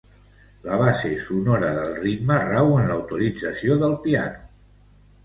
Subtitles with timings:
[0.67, 4.43] La base sonora del ritme rau en la utilització del piano.